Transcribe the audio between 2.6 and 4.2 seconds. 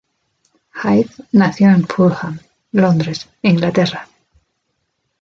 Londres, Inglaterra.